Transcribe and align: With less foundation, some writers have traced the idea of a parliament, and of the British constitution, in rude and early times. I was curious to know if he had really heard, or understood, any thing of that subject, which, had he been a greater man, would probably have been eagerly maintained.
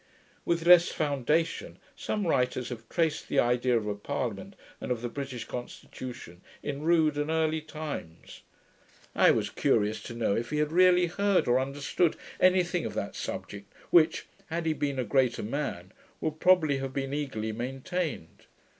With 0.45 0.65
less 0.65 0.89
foundation, 0.89 1.77
some 1.95 2.25
writers 2.25 2.69
have 2.69 2.89
traced 2.89 3.27
the 3.29 3.37
idea 3.37 3.77
of 3.77 3.85
a 3.85 3.93
parliament, 3.93 4.55
and 4.79 4.91
of 4.91 5.03
the 5.03 5.09
British 5.09 5.45
constitution, 5.45 6.41
in 6.63 6.81
rude 6.81 7.17
and 7.19 7.29
early 7.29 7.61
times. 7.61 8.41
I 9.15 9.29
was 9.29 9.51
curious 9.51 10.01
to 10.01 10.15
know 10.15 10.35
if 10.35 10.49
he 10.49 10.57
had 10.57 10.71
really 10.71 11.05
heard, 11.05 11.47
or 11.47 11.59
understood, 11.59 12.15
any 12.39 12.63
thing 12.63 12.83
of 12.83 12.95
that 12.95 13.15
subject, 13.15 13.71
which, 13.91 14.25
had 14.47 14.65
he 14.65 14.73
been 14.73 14.97
a 14.97 15.03
greater 15.03 15.43
man, 15.43 15.91
would 16.19 16.39
probably 16.39 16.77
have 16.79 16.93
been 16.93 17.13
eagerly 17.13 17.51
maintained. 17.51 18.47